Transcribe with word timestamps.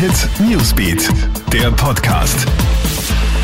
Hit 0.00 0.30
Newsbeat, 0.40 1.10
der 1.52 1.70
Podcast. 1.72 2.46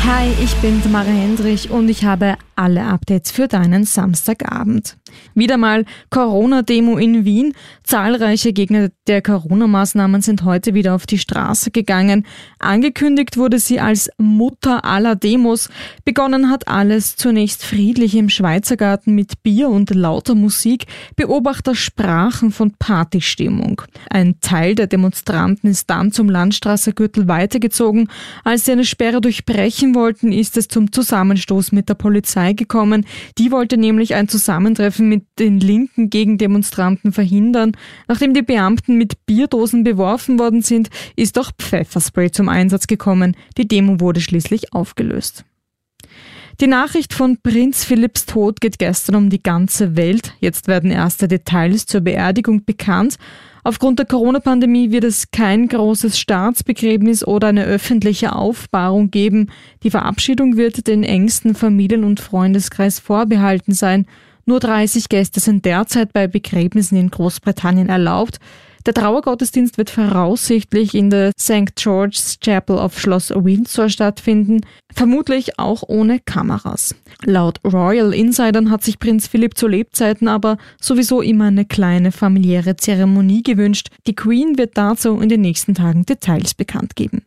Hi, 0.03 0.33
ich 0.43 0.55
bin 0.55 0.81
Tamara 0.81 1.03
Hendrich 1.03 1.69
und 1.69 1.87
ich 1.87 2.03
habe 2.03 2.35
alle 2.57 2.83
Updates 2.85 3.31
für 3.31 3.47
deinen 3.47 3.83
Samstagabend. 3.83 4.97
Wieder 5.35 5.57
mal 5.57 5.85
Corona-Demo 6.09 6.97
in 6.97 7.23
Wien. 7.23 7.53
Zahlreiche 7.83 8.51
Gegner 8.51 8.89
der 9.05 9.21
Corona-Maßnahmen 9.21 10.21
sind 10.21 10.43
heute 10.43 10.73
wieder 10.73 10.95
auf 10.95 11.05
die 11.05 11.19
Straße 11.19 11.71
gegangen. 11.71 12.25
Angekündigt 12.59 13.37
wurde 13.37 13.59
sie 13.59 13.79
als 13.79 14.09
Mutter 14.17 14.83
aller 14.85 15.15
Demos. 15.15 15.69
Begonnen 16.03 16.49
hat 16.49 16.67
alles 16.67 17.15
zunächst 17.15 17.63
friedlich 17.63 18.15
im 18.15 18.29
Schweizergarten 18.29 19.13
mit 19.13 19.43
Bier 19.43 19.69
und 19.69 19.93
lauter 19.93 20.35
Musik. 20.35 20.87
Beobachter 21.15 21.75
sprachen 21.75 22.51
von 22.51 22.71
Partystimmung. 22.71 23.83
Ein 24.09 24.39
Teil 24.41 24.75
der 24.75 24.87
Demonstranten 24.87 25.69
ist 25.69 25.89
dann 25.89 26.11
zum 26.11 26.29
Landstraßergürtel 26.29 27.27
weitergezogen. 27.27 28.09
Als 28.43 28.65
sie 28.65 28.71
eine 28.71 28.85
Sperre 28.85 29.21
durchbrechen 29.21 29.93
wollten, 29.93 30.31
ist 30.31 30.57
es 30.57 30.67
zum 30.67 30.91
Zusammenstoß 30.91 31.71
mit 31.71 31.89
der 31.89 31.95
Polizei 31.95 32.46
Polizei 32.47 32.53
gekommen. 32.53 33.05
Die 33.37 33.51
wollte 33.51 33.77
nämlich 33.77 34.15
ein 34.15 34.27
Zusammentreffen 34.27 35.09
mit 35.09 35.25
den 35.39 35.59
linken 35.59 36.09
Gegendemonstranten 36.09 37.11
verhindern. 37.11 37.73
Nachdem 38.07 38.33
die 38.33 38.41
Beamten 38.41 38.97
mit 38.97 39.25
Bierdosen 39.25 39.83
beworfen 39.83 40.39
worden 40.39 40.61
sind, 40.61 40.89
ist 41.15 41.37
auch 41.39 41.51
Pfefferspray 41.57 42.31
zum 42.31 42.49
Einsatz 42.49 42.87
gekommen. 42.87 43.35
Die 43.57 43.67
Demo 43.67 43.99
wurde 43.99 44.21
schließlich 44.21 44.73
aufgelöst. 44.73 45.45
Die 46.59 46.65
Nachricht 46.65 47.13
von 47.13 47.37
Prinz 47.37 47.83
Philipps 47.83 48.25
Tod 48.25 48.61
geht 48.61 48.79
gestern 48.79 49.13
um 49.13 49.29
die 49.29 49.43
ganze 49.43 49.95
Welt. 49.95 50.33
Jetzt 50.39 50.67
werden 50.67 50.89
erste 50.89 51.27
Details 51.27 51.85
zur 51.85 52.01
Beerdigung 52.01 52.65
bekannt. 52.65 53.17
Aufgrund 53.63 53.99
der 53.99 54.07
Corona-Pandemie 54.07 54.89
wird 54.89 55.03
es 55.03 55.29
kein 55.29 55.67
großes 55.67 56.17
Staatsbegräbnis 56.17 57.23
oder 57.23 57.49
eine 57.49 57.65
öffentliche 57.65 58.33
Aufbahrung 58.33 59.11
geben. 59.11 59.51
Die 59.83 59.91
Verabschiedung 59.91 60.57
wird 60.57 60.87
den 60.87 61.03
engsten 61.03 61.53
Familien- 61.53 62.03
und 62.03 62.19
Freundeskreis 62.19 62.97
vorbehalten 62.97 63.73
sein. 63.73 64.07
Nur 64.47 64.59
30 64.59 65.09
Gäste 65.09 65.39
sind 65.39 65.63
derzeit 65.63 66.11
bei 66.11 66.25
Begräbnissen 66.25 66.97
in 66.97 67.11
Großbritannien 67.11 67.89
erlaubt. 67.89 68.39
Der 68.87 68.93
Trauergottesdienst 68.93 69.77
wird 69.77 69.89
voraussichtlich 69.89 70.95
in 70.95 71.09
der 71.09 71.33
St. 71.37 71.75
George's 71.75 72.39
Chapel 72.39 72.79
auf 72.79 72.97
Schloss 72.97 73.31
Windsor 73.31 73.89
stattfinden, 73.89 74.61
vermutlich 74.95 75.59
auch 75.59 75.83
ohne 75.85 76.21
Kameras. 76.21 76.95
Laut 77.25 77.59
Royal 77.65 78.13
Insidern 78.13 78.71
hat 78.71 78.85
sich 78.85 78.97
Prinz 78.97 79.27
Philipp 79.27 79.57
zu 79.57 79.67
Lebzeiten 79.67 80.29
aber 80.29 80.57
sowieso 80.79 81.21
immer 81.21 81.47
eine 81.47 81.65
kleine 81.65 82.13
familiäre 82.13 82.77
Zeremonie 82.77 83.43
gewünscht. 83.43 83.89
Die 84.07 84.15
Queen 84.15 84.57
wird 84.57 84.77
dazu 84.77 85.19
in 85.19 85.27
den 85.27 85.41
nächsten 85.41 85.75
Tagen 85.75 86.05
Details 86.05 86.53
bekannt 86.53 86.95
geben. 86.95 87.23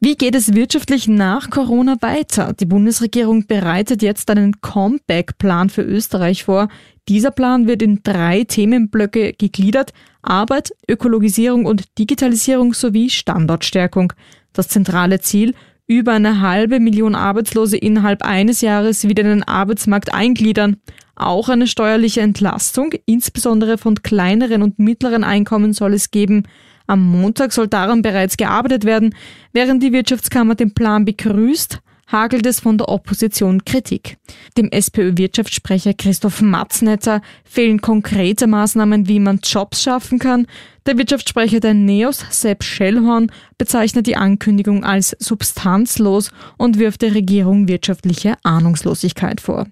Wie 0.00 0.16
geht 0.16 0.34
es 0.34 0.54
wirtschaftlich 0.54 1.08
nach 1.08 1.50
Corona 1.50 1.96
weiter? 2.00 2.52
Die 2.52 2.66
Bundesregierung 2.66 3.46
bereitet 3.46 4.02
jetzt 4.02 4.30
einen 4.30 4.60
Comeback-Plan 4.60 5.70
für 5.70 5.82
Österreich 5.82 6.44
vor. 6.44 6.68
Dieser 7.08 7.30
Plan 7.30 7.66
wird 7.66 7.82
in 7.82 8.00
drei 8.02 8.44
Themenblöcke 8.44 9.32
gegliedert. 9.32 9.92
Arbeit, 10.22 10.72
Ökologisierung 10.88 11.64
und 11.64 11.84
Digitalisierung 11.98 12.74
sowie 12.74 13.10
Standortstärkung. 13.10 14.12
Das 14.52 14.68
zentrale 14.68 15.20
Ziel, 15.20 15.54
über 15.86 16.12
eine 16.12 16.40
halbe 16.40 16.80
Million 16.80 17.14
Arbeitslose 17.14 17.76
innerhalb 17.76 18.22
eines 18.22 18.62
Jahres 18.62 19.06
wieder 19.06 19.22
in 19.22 19.28
den 19.28 19.42
Arbeitsmarkt 19.42 20.14
eingliedern. 20.14 20.76
Auch 21.14 21.48
eine 21.48 21.66
steuerliche 21.66 22.22
Entlastung, 22.22 22.92
insbesondere 23.06 23.78
von 23.78 24.02
kleineren 24.02 24.62
und 24.62 24.78
mittleren 24.78 25.24
Einkommen 25.24 25.72
soll 25.72 25.94
es 25.94 26.10
geben. 26.10 26.44
Am 26.86 27.02
Montag 27.02 27.52
soll 27.52 27.68
daran 27.68 28.02
bereits 28.02 28.36
gearbeitet 28.36 28.84
werden. 28.84 29.14
Während 29.52 29.82
die 29.82 29.92
Wirtschaftskammer 29.92 30.54
den 30.54 30.74
Plan 30.74 31.04
begrüßt, 31.04 31.80
hagelt 32.10 32.46
es 32.46 32.60
von 32.60 32.78
der 32.78 32.88
Opposition 32.88 33.64
Kritik. 33.64 34.18
Dem 34.56 34.70
SPÖ-Wirtschaftssprecher 34.70 35.94
Christoph 35.94 36.42
Matznetter 36.42 37.22
fehlen 37.44 37.80
konkrete 37.80 38.46
Maßnahmen, 38.46 39.08
wie 39.08 39.20
man 39.20 39.40
Jobs 39.42 39.82
schaffen 39.82 40.18
kann. 40.18 40.46
Der 40.86 40.98
Wirtschaftssprecher 40.98 41.60
der 41.60 41.74
NEOS, 41.74 42.24
Sepp 42.30 42.62
Schellhorn, 42.62 43.32
bezeichnet 43.56 44.06
die 44.06 44.16
Ankündigung 44.16 44.84
als 44.84 45.16
substanzlos 45.18 46.30
und 46.58 46.78
wirft 46.78 47.02
der 47.02 47.14
Regierung 47.14 47.68
wirtschaftliche 47.68 48.34
Ahnungslosigkeit 48.42 49.40
vor. 49.40 49.66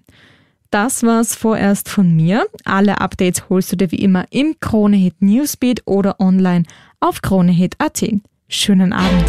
Das 0.73 1.03
war's 1.03 1.35
vorerst 1.35 1.87
von 1.87 2.15
mir. 2.15 2.47
Alle 2.65 2.99
Updates 2.99 3.47
holst 3.47 3.71
du 3.71 3.75
dir 3.75 3.91
wie 3.91 4.01
immer 4.01 4.25
im 4.31 4.55
Kronehit 4.59 5.21
Newsbeat 5.21 5.83
oder 5.85 6.19
online 6.19 6.63
auf 7.03 7.21
kronehit.at. 7.21 8.03
Schönen 8.47 8.93
Abend. 8.93 9.25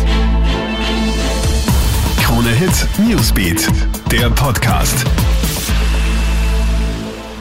Kronehit 2.23 2.87
Newsbeat, 2.99 3.69
der 4.11 4.31
Podcast. 4.31 5.05